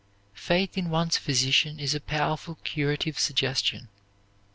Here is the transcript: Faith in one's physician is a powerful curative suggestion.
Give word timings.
Faith 0.33 0.79
in 0.79 0.89
one's 0.89 1.15
physician 1.19 1.79
is 1.79 1.93
a 1.93 1.99
powerful 2.01 2.55
curative 2.63 3.19
suggestion. 3.19 3.87